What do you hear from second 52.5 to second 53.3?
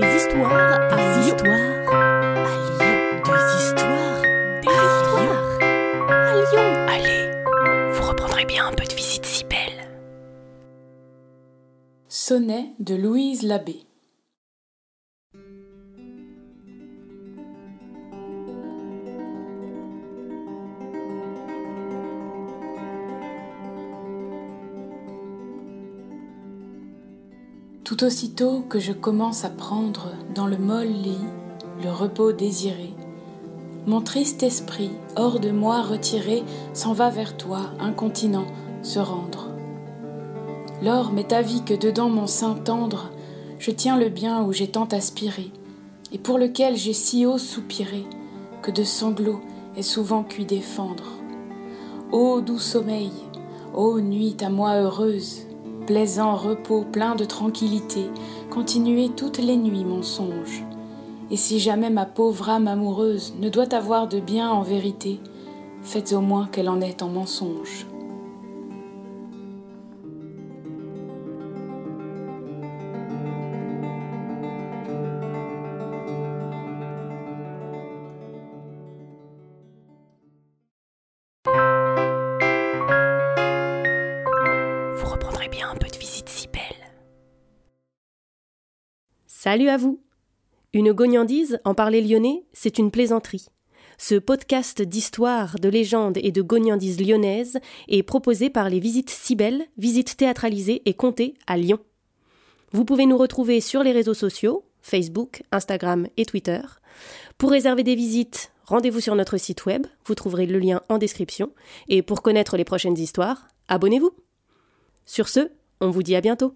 sommeil,